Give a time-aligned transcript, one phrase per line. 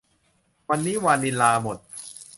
[0.69, 1.77] วันนี้วานิลลาหมด